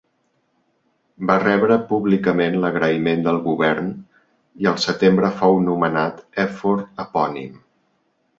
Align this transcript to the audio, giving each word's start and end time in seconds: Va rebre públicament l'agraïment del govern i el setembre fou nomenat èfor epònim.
Va 1.31 1.33
rebre 1.43 1.75
públicament 1.91 2.57
l'agraïment 2.63 3.21
del 3.27 3.37
govern 3.49 3.93
i 4.65 4.71
el 4.73 4.81
setembre 4.87 5.31
fou 5.43 5.61
nomenat 5.69 6.25
èfor 6.47 6.83
epònim. 7.07 7.55